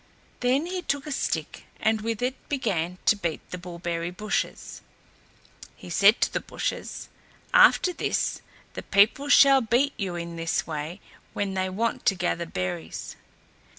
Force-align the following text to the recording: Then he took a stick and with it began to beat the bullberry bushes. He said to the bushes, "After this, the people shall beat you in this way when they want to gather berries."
Then 0.39 0.65
he 0.65 0.81
took 0.81 1.05
a 1.05 1.11
stick 1.11 1.65
and 1.79 2.01
with 2.01 2.23
it 2.23 2.49
began 2.49 2.97
to 3.05 3.15
beat 3.15 3.47
the 3.51 3.59
bullberry 3.59 4.09
bushes. 4.09 4.81
He 5.75 5.91
said 5.91 6.19
to 6.21 6.33
the 6.33 6.39
bushes, 6.39 7.07
"After 7.53 7.93
this, 7.93 8.41
the 8.73 8.81
people 8.81 9.29
shall 9.29 9.61
beat 9.61 9.93
you 9.97 10.15
in 10.15 10.37
this 10.37 10.65
way 10.65 11.01
when 11.33 11.53
they 11.53 11.69
want 11.69 12.07
to 12.07 12.15
gather 12.15 12.47
berries." 12.47 13.15